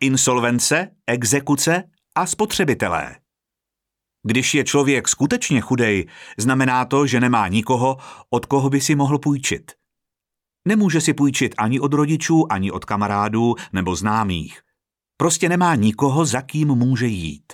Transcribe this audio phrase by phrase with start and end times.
[0.00, 1.82] insolvence, exekuce
[2.14, 3.16] a spotřebitelé.
[4.22, 6.06] Když je člověk skutečně chudej,
[6.38, 7.96] znamená to, že nemá nikoho,
[8.30, 9.72] od koho by si mohl půjčit.
[10.64, 14.60] Nemůže si půjčit ani od rodičů, ani od kamarádů nebo známých.
[15.16, 17.52] Prostě nemá nikoho, za kým může jít.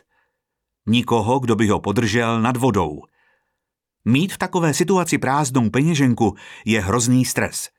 [0.87, 3.01] Nikoho, kdo by ho podržel nad vodou.
[4.05, 6.34] Mít v takové situaci prázdnou peněženku
[6.65, 7.70] je hrozný stres.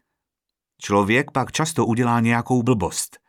[0.82, 3.25] Člověk pak často udělá nějakou blbost.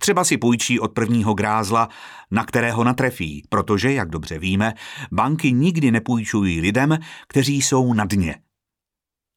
[0.00, 1.88] Třeba si půjčí od prvního grázla,
[2.30, 4.74] na kterého natrefí, protože, jak dobře víme,
[5.12, 8.36] banky nikdy nepůjčují lidem, kteří jsou na dně.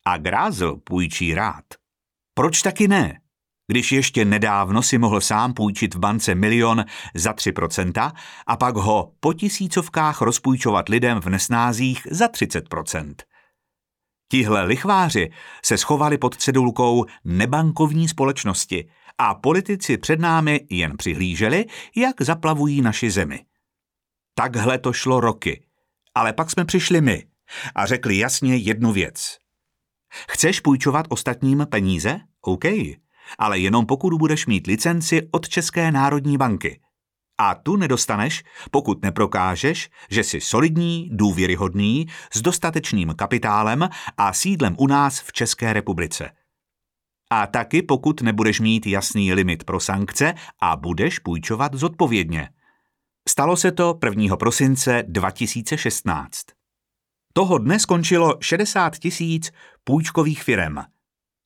[0.06, 1.66] A grázl půjčí rád.
[2.34, 3.20] Proč taky ne?
[3.72, 8.12] Když ještě nedávno si mohl sám půjčit v bance milion za 3%
[8.48, 13.16] a pak ho po tisícovkách rozpůjčovat lidem v nesnázích za 30%.
[14.32, 15.30] Tihle lichváři
[15.66, 18.90] se schovali pod cedulkou nebankovní společnosti
[19.20, 23.46] a politici před námi jen přihlíželi, jak zaplavují naši zemi.
[24.36, 25.66] Takhle to šlo roky.
[26.16, 27.26] Ale pak jsme přišli my
[27.76, 29.38] a řekli jasně jednu věc.
[30.30, 32.20] Chceš půjčovat ostatním peníze?
[32.42, 32.66] OK,
[33.40, 36.82] ale jenom pokud budeš mít licenci od České národní banky.
[37.38, 44.88] A tu nedostaneš, pokud neprokážeš, že jsi solidní, důvěryhodný, s dostatečným kapitálem a sídlem u
[44.88, 46.32] nás v České republice.
[47.30, 52.50] A taky pokud nebudeš mít jasný limit pro sankce a budeš půjčovat zodpovědně.
[53.30, 54.38] Stalo se to 1.
[54.38, 56.46] prosince 2016.
[57.34, 59.52] Toho dne skončilo 60 tisíc
[59.84, 60.84] půjčkových firem.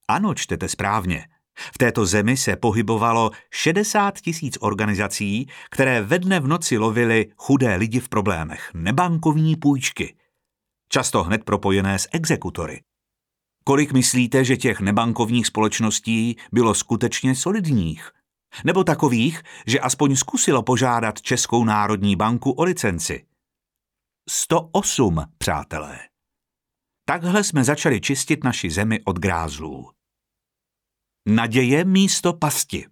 [0.07, 1.27] Ano, čtete správně.
[1.73, 7.75] V této zemi se pohybovalo 60 tisíc organizací, které ve dne v noci lovily chudé
[7.75, 10.15] lidi v problémech, nebankovní půjčky.
[10.89, 12.81] Často hned propojené s exekutory.
[13.63, 18.11] Kolik myslíte, že těch nebankovních společností bylo skutečně solidních?
[18.63, 23.25] Nebo takových, že aspoň zkusilo požádat Českou národní banku o licenci?
[24.29, 25.99] 108, přátelé.
[27.05, 29.91] Takhle jsme začali čistit naši zemi od grázlů.
[31.27, 32.85] Naděje místo pasti.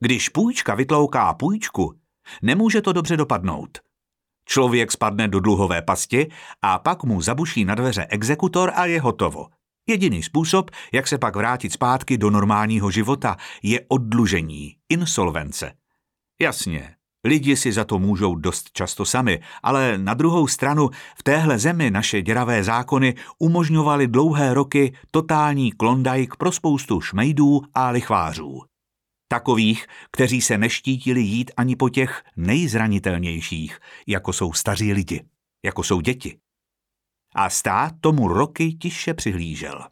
[0.00, 2.00] Když půjčka vytlouká půjčku,
[2.42, 3.78] nemůže to dobře dopadnout.
[4.44, 6.30] Člověk spadne do dluhové pasti
[6.62, 9.48] a pak mu zabuší na dveře exekutor a je hotovo.
[9.92, 15.72] Jediný způsob, jak se pak vrátit zpátky do normálního života, je oddlužení, insolvence.
[16.42, 16.94] Jasně,
[17.24, 21.90] lidi si za to můžou dost často sami, ale na druhou stranu v téhle zemi
[21.90, 28.60] naše děravé zákony umožňovaly dlouhé roky totální klondajk pro spoustu šmejdů a lichvářů.
[29.28, 35.24] Takových, kteří se neštítili jít ani po těch nejzranitelnějších, jako jsou staří lidi,
[35.64, 36.38] jako jsou děti
[37.34, 39.88] a stát tomu roky tiše přihlížel.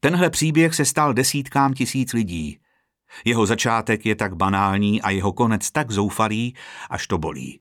[0.00, 2.58] Tenhle příběh se stal desítkám tisíc lidí.
[3.24, 6.56] Jeho začátek je tak banální a jeho konec tak zoufalý,
[6.90, 7.60] až to bolí.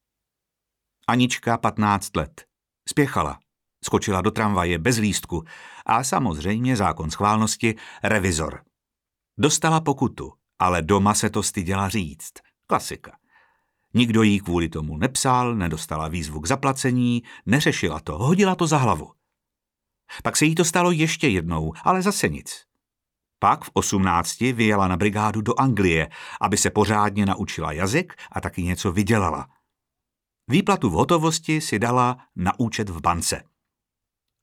[1.08, 2.46] Anička 15 let.
[2.90, 3.40] Spěchala.
[3.84, 5.44] Skočila do tramvaje bez lístku
[5.86, 8.64] a samozřejmě zákon schválnosti revizor.
[9.40, 12.34] Dostala pokutu, ale doma se to styděla říct.
[12.68, 13.21] Klasika.
[13.94, 19.12] Nikdo jí kvůli tomu nepsal, nedostala výzvu k zaplacení, neřešila to, hodila to za hlavu.
[20.24, 22.66] Pak se jí to stalo ještě jednou, ale zase nic.
[23.40, 26.09] Pak v osmnácti vyjela na brigádu do Anglie,
[26.41, 29.47] aby se pořádně naučila jazyk a taky něco vydělala.
[30.47, 33.44] Výplatu v hotovosti si dala na účet v bance.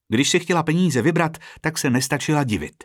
[0.09, 2.84] Když si chtěla peníze vybrat, tak se nestačila divit.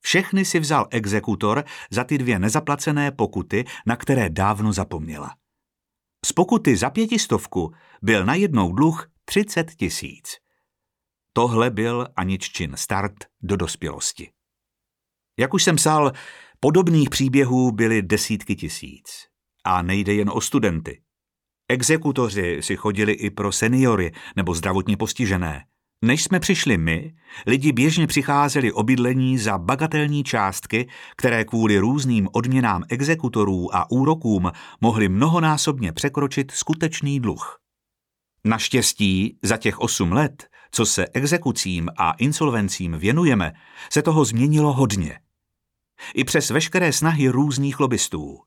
[0.00, 5.36] Všechny si vzal exekutor za ty dvě nezaplacené pokuty, na které dávno zapomněla.
[6.26, 10.36] Z pokuty za pětistovku byl najednou dluh 30 tisíc.
[11.32, 14.32] Tohle byl Aniččin start do dospělosti.
[15.38, 16.12] Jak už jsem psal,
[16.60, 19.26] podobných příběhů byly desítky tisíc.
[19.64, 21.02] A nejde jen o studenty.
[21.68, 25.64] Exekutoři si chodili i pro seniory nebo zdravotně postižené.
[26.02, 27.14] Než jsme přišli my,
[27.46, 34.52] lidi běžně přicházeli o bydlení za bagatelní částky, které kvůli různým odměnám exekutorů a úrokům
[34.80, 37.60] mohly mnohonásobně překročit skutečný dluh.
[38.44, 43.52] Naštěstí za těch osm let, co se exekucím a insolvencím věnujeme,
[43.92, 45.20] se toho změnilo hodně.
[46.14, 48.38] I přes veškeré snahy různých lobbystů.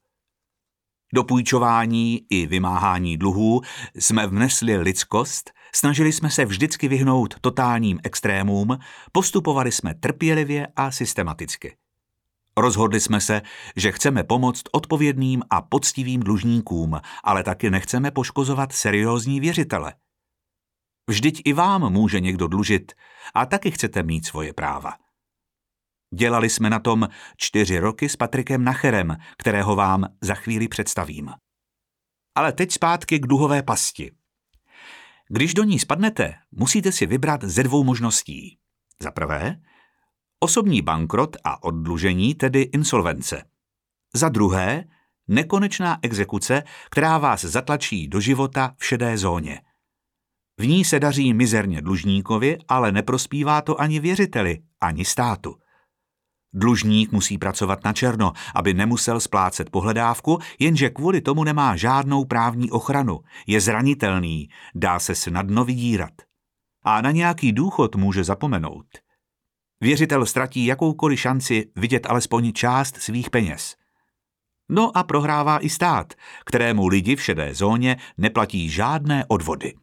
[1.14, 3.62] Do půjčování i vymáhání dluhů
[3.96, 8.78] jsme vnesli lidskost– Snažili jsme se vždycky vyhnout totálním extrémům,
[9.12, 11.78] postupovali jsme trpělivě a systematicky.
[12.58, 13.42] Rozhodli jsme se,
[13.76, 19.94] že chceme pomoct odpovědným a poctivým dlužníkům, ale taky nechceme poškozovat seriózní věřitele.
[21.10, 22.92] Vždyť i vám může někdo dlužit
[23.34, 24.94] a taky chcete mít svoje práva.
[26.16, 31.32] Dělali jsme na tom čtyři roky s Patrikem Nacherem, kterého vám za chvíli představím.
[32.36, 34.12] Ale teď zpátky k duhové pasti.
[35.36, 38.58] Když do ní spadnete, musíte si vybrat ze dvou možností.
[39.02, 39.62] Za prvé,
[40.40, 43.44] osobní bankrot a oddlužení, tedy insolvence.
[44.14, 44.84] Za druhé,
[45.28, 49.62] nekonečná exekuce, která vás zatlačí do života v šedé zóně.
[50.60, 55.56] V ní se daří mizerně dlužníkovi, ale neprospívá to ani věřiteli, ani státu.
[56.54, 62.72] Dlužník musí pracovat na černo, aby nemusel splácet pohledávku, jenže kvůli tomu nemá žádnou právní
[62.72, 66.14] ochranu, je zranitelný, dá se snadno vydírat.
[66.84, 68.86] A na nějaký důchod může zapomenout.
[69.82, 73.76] Věřitel ztratí jakoukoliv šanci vidět alespoň část svých peněz.
[74.70, 76.14] No a prohrává i stát,
[76.46, 79.74] kterému lidi v šedé zóně neplatí žádné odvody.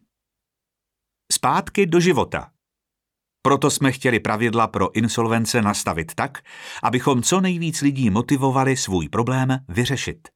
[1.31, 2.51] Zpátky do života.
[3.41, 6.37] Proto jsme chtěli pravidla pro insolvence nastavit tak,
[6.83, 10.27] abychom co nejvíc lidí motivovali svůj problém vyřešit.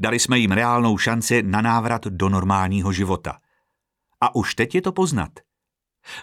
[0.00, 3.38] Dali jsme jim reálnou šanci na návrat do normálního života.
[4.20, 5.30] A už teď je to poznat.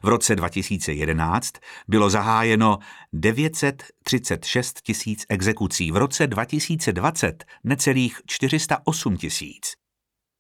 [0.04, 1.52] V roce 2011
[1.88, 2.78] bylo zahájeno
[3.14, 9.83] 936 tisíc exekucí, v roce 2020 necelých 408 tisíc.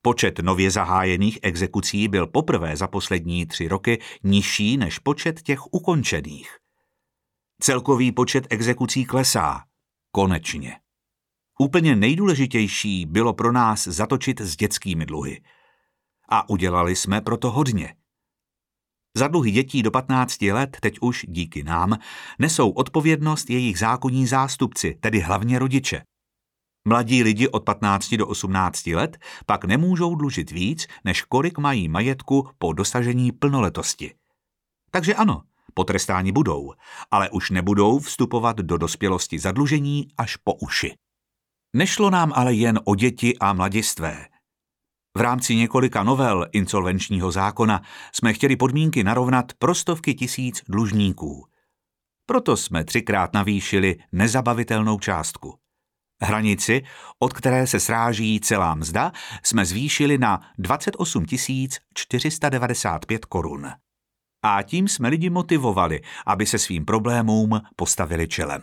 [0.05, 6.57] Počet nově zahájených exekucí byl poprvé za poslední tři roky nižší než počet těch ukončených.
[7.61, 9.63] Celkový počet exekucí klesá.
[10.11, 10.79] Konečně.
[11.59, 15.41] Úplně nejdůležitější bylo pro nás zatočit s dětskými dluhy.
[16.29, 17.95] A udělali jsme proto hodně.
[19.17, 21.97] Za dluhy dětí do 15 let, teď už díky nám,
[22.39, 26.03] nesou odpovědnost jejich zákonní zástupci, tedy hlavně rodiče.
[26.87, 32.49] Mladí lidi od 15 do 18 let pak nemůžou dlužit víc, než kolik mají majetku
[32.57, 34.13] po dosažení plnoletosti.
[34.91, 35.41] Takže ano,
[35.73, 36.73] potrestáni budou,
[37.11, 40.95] ale už nebudou vstupovat do dospělosti zadlužení až po uši.
[41.75, 44.27] Nešlo nám ale jen o děti a mladistvé.
[45.17, 47.81] V rámci několika novel insolvenčního zákona
[48.11, 51.45] jsme chtěli podmínky narovnat prostovky tisíc dlužníků.
[52.25, 55.62] Proto jsme třikrát navýšili nezabavitelnou částku.
[56.23, 56.83] Hranici,
[57.19, 59.11] od které se sráží celá mzda,
[59.43, 61.25] jsme zvýšili na 28
[61.93, 63.71] 495 korun.
[64.45, 68.61] A tím jsme lidi motivovali, aby se svým problémům postavili čelem.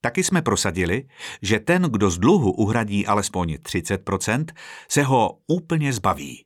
[0.00, 1.08] Taky jsme prosadili,
[1.42, 4.44] že ten, kdo z dluhu uhradí alespoň 30%,
[4.88, 6.44] se ho úplně zbaví.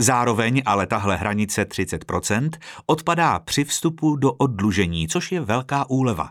[0.00, 2.50] Zároveň ale tahle hranice 30%
[2.86, 6.30] odpadá při vstupu do oddlužení, což je velká úleva.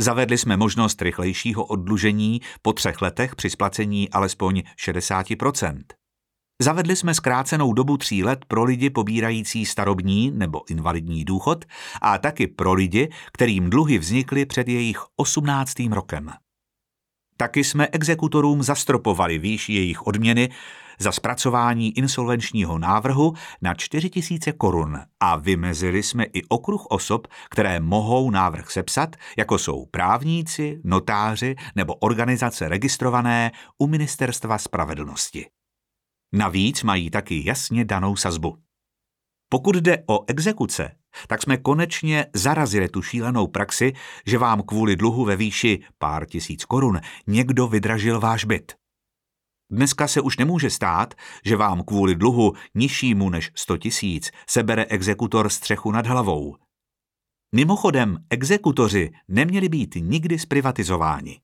[0.00, 5.82] Zavedli jsme možnost rychlejšího oddlužení po třech letech při splacení alespoň 60%
[6.62, 11.64] Zavedli jsme zkrácenou dobu tří let pro lidi pobírající starobní nebo invalidní důchod
[12.02, 15.74] a taky pro lidi, kterým dluhy vznikly před jejich 18.
[15.90, 16.30] rokem.
[17.40, 20.50] Taky jsme exekutorům zastropovali výši jejich odměny
[20.98, 27.80] za zpracování insolvenčního návrhu na 4 000 korun a vymezili jsme i okruh osob, které
[27.80, 35.46] mohou návrh sepsat, jako jsou právníci, notáři nebo organizace registrované u Ministerstva spravedlnosti.
[36.32, 38.58] Navíc mají taky jasně danou sazbu.
[39.48, 43.92] Pokud jde o exekuce, tak jsme konečně zarazili tu šílenou praxi,
[44.26, 48.72] že vám kvůli dluhu ve výši pár tisíc korun někdo vydražil váš byt.
[49.70, 51.14] Dneska se už nemůže stát,
[51.44, 56.56] že vám kvůli dluhu nižšímu než 100 tisíc sebere exekutor střechu nad hlavou.
[57.54, 61.40] Mimochodem, exekutoři neměli být nikdy zprivatizováni.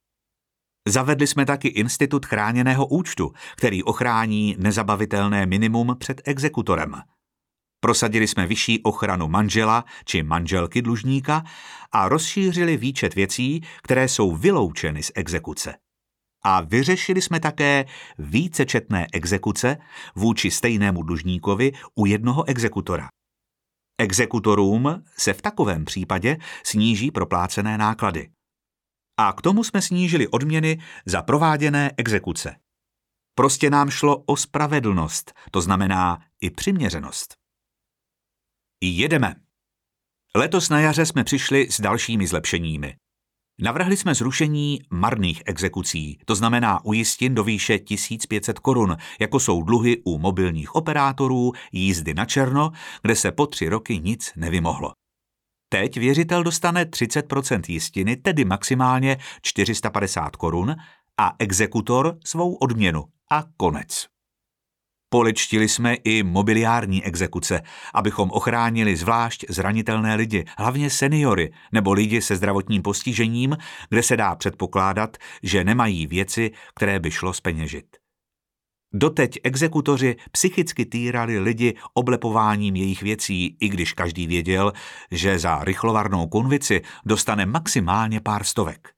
[0.89, 6.95] Zavedli jsme taky institut chráněného účtu, který ochrání nezabavitelné minimum před exekutorem.
[7.87, 11.45] Prosadili jsme vyšší ochranu manžela či manželky dlužníka
[11.93, 15.75] a rozšířili výčet věcí, které jsou vyloučeny z exekuce.
[16.45, 17.85] A vyřešili jsme také
[18.19, 19.77] vícečetné exekuce
[20.17, 23.09] vůči stejnému dlužníkovi u jednoho exekutora.
[24.01, 28.29] Exekutorům se v takovém případě sníží proplácené náklady.
[29.19, 32.57] A k tomu jsme snížili odměny za prováděné exekuce.
[33.35, 37.46] Prostě nám šlo o spravedlnost, to znamená i přiměřenost.
[38.81, 39.35] Jedeme.
[40.35, 42.97] Letos na jaře jsme přišli s dalšími zlepšeními.
[43.61, 50.03] Navrhli jsme zrušení marných exekucí, to znamená ujistin do výše 1500 korun, jako jsou dluhy
[50.05, 52.71] u mobilních operátorů, jízdy na černo,
[53.03, 54.93] kde se po tři roky nic nevymohlo.
[55.69, 60.77] Teď věřitel dostane 30% jistiny, tedy maximálně 450 korun,
[61.19, 63.05] a exekutor svou odměnu.
[63.31, 64.16] A konec.
[65.09, 67.63] Polečtili jsme i mobiliární exekuce,
[67.95, 73.57] abychom ochránili zvlášť zranitelné lidi, hlavně seniory nebo lidi se zdravotním postižením,
[73.89, 77.87] kde se dá předpokládat, že nemají věci, které by šlo speněžit.
[78.95, 84.73] Doteď exekutoři psychicky týrali lidi oblepováním jejich věcí, i když každý věděl,
[85.11, 88.96] že za rychlovarnou konvici dostane maximálně pár stovek.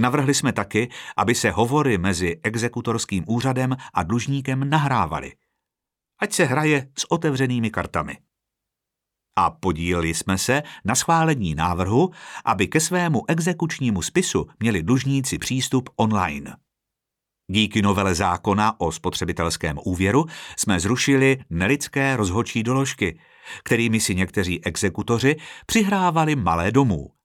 [0.00, 5.32] Navrhli jsme taky, aby se hovory mezi exekutorským úřadem a dlužníkem nahrávaly.
[6.18, 8.18] Ať se hraje s otevřenými kartami.
[9.36, 12.10] A podíleli jsme se na schválení návrhu,
[12.44, 16.56] aby ke svému exekučnímu spisu měli dlužníci přístup online.
[17.50, 20.26] Díky novele zákona o spotřebitelském úvěru
[20.56, 23.18] jsme zrušili nelidské rozhodčí doložky,
[23.64, 27.19] kterými si někteří exekutoři přihrávali malé domů.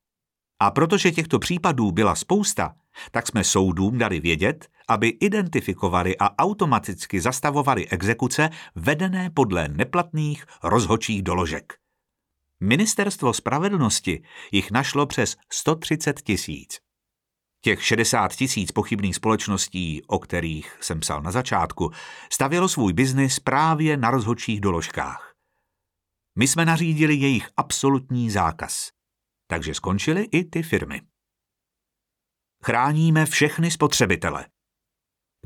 [0.59, 2.75] A protože těchto případů byla spousta,
[3.11, 11.23] tak jsme soudům dali vědět, aby identifikovali a automaticky zastavovali exekuce vedené podle neplatných rozhodčích
[11.23, 11.73] doložek.
[12.59, 16.79] Ministerstvo spravedlnosti jich našlo přes 130 tisíc.
[17.61, 21.91] Těch 60 tisíc pochybných společností, o kterých jsem psal na začátku,
[22.33, 25.33] stavělo svůj biznis právě na rozhodčích doložkách.
[26.35, 28.89] My jsme nařídili jejich absolutní zákaz.
[29.47, 31.01] Takže skončily i ty firmy.
[32.63, 34.45] Chráníme všechny spotřebitele.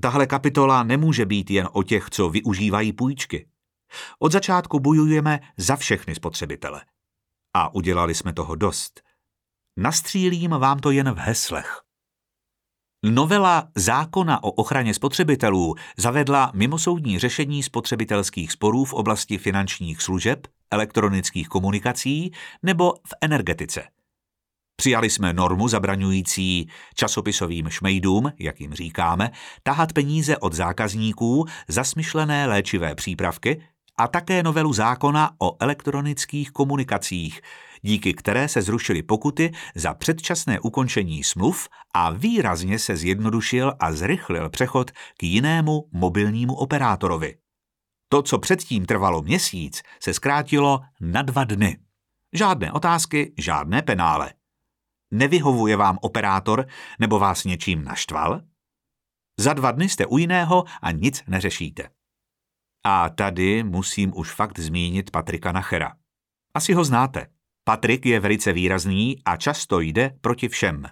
[0.01, 3.49] Tahle kapitola nemůže být jen o těch, co využívají půjčky.
[4.19, 6.85] Od začátku bojujeme za všechny spotřebitele.
[7.53, 9.01] A udělali jsme toho dost.
[9.77, 11.81] Nastřílím vám to jen v heslech.
[13.05, 21.47] Novela zákona o ochraně spotřebitelů zavedla mimosoudní řešení spotřebitelských sporů v oblasti finančních služeb, elektronických
[21.47, 22.31] komunikací
[22.63, 23.83] nebo v energetice.
[24.75, 29.31] Přijali jsme normu zabraňující časopisovým šmejdům, jak jim říkáme,
[29.63, 33.61] tahat peníze od zákazníků za smyšlené léčivé přípravky
[33.97, 37.41] a také novelu zákona o elektronických komunikacích,
[37.81, 44.49] díky které se zrušily pokuty za předčasné ukončení smluv a výrazně se zjednodušil a zrychlil
[44.49, 47.35] přechod k jinému mobilnímu operátorovi.
[48.09, 51.79] To, co předtím trvalo měsíc, se zkrátilo na dva dny.
[52.33, 54.33] Žádné otázky, žádné penále.
[55.11, 56.67] Nevyhovuje vám operátor
[56.99, 58.41] nebo vás něčím naštval?
[59.39, 61.89] Za dva dny jste u jiného a nic neřešíte.
[62.83, 65.95] A tady musím už fakt zmínit Patrika Nachera.
[66.53, 67.27] Asi ho znáte.
[67.63, 70.85] Patrik je velice výrazný a často jde proti všem.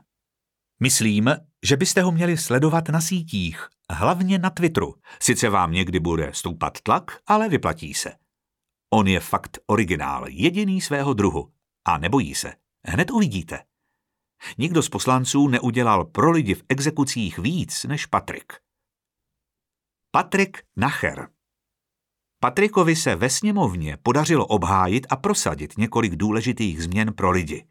[0.80, 4.96] Myslím, že byste ho měli sledovat na sítích, hlavně na Twitteru.
[5.22, 8.14] Sice vám někdy bude stoupat tlak, ale vyplatí se.
[8.94, 11.52] On je fakt originál, jediný svého druhu.
[11.86, 12.54] A nebojí se.
[12.86, 13.64] Hned uvidíte.
[14.58, 18.54] Nikdo z poslanců neudělal pro lidi v exekucích víc než Patrik.
[20.12, 21.30] Patrik Nacher
[22.40, 27.68] Patrikovi se ve sněmovně podařilo obhájit a prosadit několik důležitých změn pro lidi.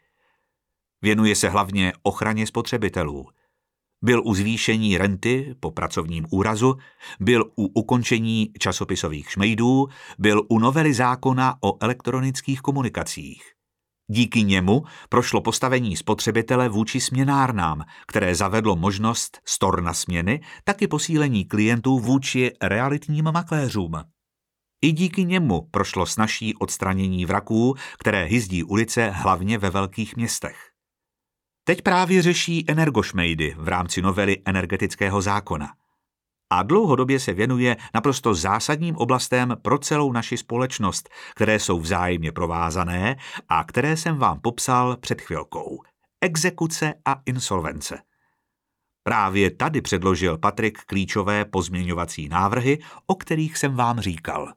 [1.02, 3.28] Věnuje se hlavně ochraně spotřebitelů.
[4.02, 6.74] Byl u zvýšení renty po pracovním úrazu,
[7.20, 9.86] byl u ukončení časopisových šmejdů,
[10.18, 13.42] byl u novely zákona o elektronických komunikacích.
[14.10, 21.98] Díky němu prošlo postavení spotřebitele vůči směnárnám, které zavedlo možnost storna směny, taky posílení klientů
[21.98, 23.92] vůči realitním makléřům.
[24.82, 30.75] I díky němu prošlo snažší odstranění vraků, které hyzdí ulice hlavně ve velkých městech.
[31.68, 35.72] Teď právě řeší energošmejdy v rámci novely energetického zákona.
[36.50, 43.16] A dlouhodobě se věnuje naprosto zásadním oblastem pro celou naši společnost, které jsou vzájemně provázané
[43.48, 45.82] a které jsem vám popsal před chvilkou.
[46.20, 48.02] Exekuce a insolvence.
[49.02, 54.52] Právě tady předložil Patrik klíčové pozměňovací návrhy, o kterých jsem vám říkal.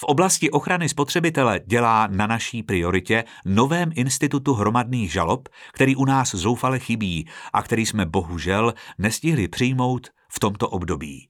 [0.00, 6.34] V oblasti ochrany spotřebitele dělá na naší prioritě novém institutu hromadných žalob, který u nás
[6.34, 11.28] zoufale chybí a který jsme bohužel nestihli přijmout v tomto období.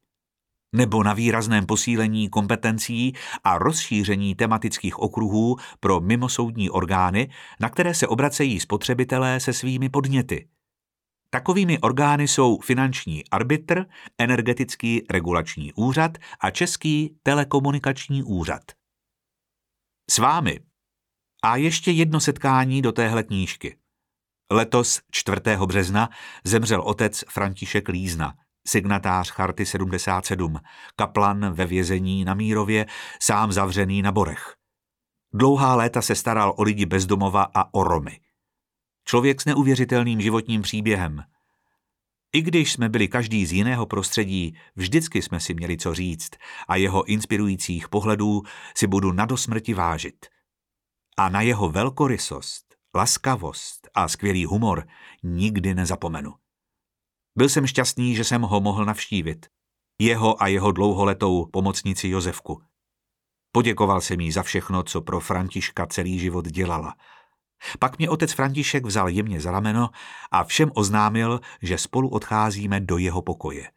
[0.72, 3.12] Nebo na výrazném posílení kompetencí
[3.44, 10.48] a rozšíření tematických okruhů pro mimosoudní orgány, na které se obracejí spotřebitelé se svými podněty–
[11.30, 13.84] Takovými orgány jsou finanční arbitr,
[14.18, 18.62] energetický regulační úřad a Český telekomunikační úřad.
[20.10, 20.60] S vámi.
[21.44, 23.78] A ještě jedno setkání do téhle knížky.
[24.52, 25.40] Letos 4.
[25.66, 26.08] března
[26.44, 28.34] zemřel otec František Lízna,
[28.66, 30.60] signatář Charty 77,
[30.96, 32.86] kaplan ve vězení na Mírově,
[33.22, 34.54] sám zavřený na Borech.
[35.34, 38.20] Dlouhá léta se staral o lidi bezdomova a o Romy.
[39.10, 41.24] Člověk s neuvěřitelným životním příběhem.
[42.32, 46.30] I když jsme byli každý z jiného prostředí, vždycky jsme si měli co říct
[46.68, 48.42] a jeho inspirujících pohledů
[48.76, 50.26] si budu na dosmrti vážit.
[51.16, 54.86] A na jeho velkorysost, laskavost a skvělý humor
[55.22, 56.34] nikdy nezapomenu.
[57.36, 59.46] Byl jsem šťastný, že jsem ho mohl navštívit.
[60.00, 62.62] Jeho a jeho dlouholetou pomocnici Josefku.
[63.52, 66.94] Poděkoval jsem jí za všechno, co pro Františka celý život dělala–
[67.78, 69.90] pak mě otec František vzal jemně za rameno
[70.30, 73.70] a všem oznámil, že spolu odcházíme do jeho pokoje.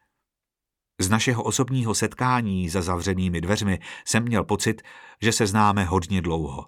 [1.01, 4.81] Z našeho osobního setkání za zavřenými dveřmi jsem měl pocit,
[5.21, 6.67] že se známe hodně dlouho.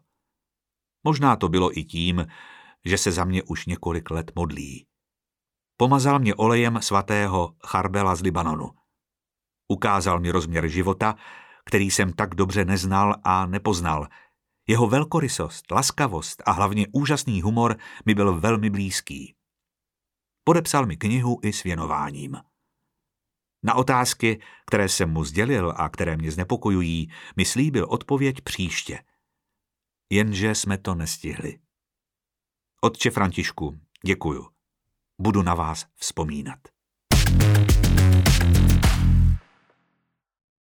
[1.03, 2.27] Možná to bylo i tím,
[2.85, 4.87] že se za mě už několik let modlí.
[5.77, 8.69] Pomazal mě olejem svatého Charbela z Libanonu.
[9.67, 11.15] Ukázal mi rozměr života,
[11.65, 14.07] který jsem tak dobře neznal a nepoznal–
[14.67, 19.35] jeho velkorysost, laskavost a hlavně úžasný humor mi byl velmi blízký.
[20.43, 22.37] Podepsal mi knihu i s věnováním.
[23.63, 29.03] Na otázky, které jsem mu sdělil a které mě znepokojují, mi slíbil odpověď příště.
[30.09, 31.59] Jenže jsme to nestihli.
[32.81, 34.49] Otče Františku, děkuju.
[35.21, 36.72] Budu na vás vzpomínat.